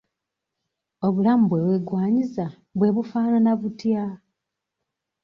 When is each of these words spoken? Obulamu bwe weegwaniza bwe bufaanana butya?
Obulamu 1.05 1.43
bwe 1.47 1.59
weegwaniza 1.67 2.45
bwe 2.77 2.89
bufaanana 2.95 3.51
butya? 3.59 4.05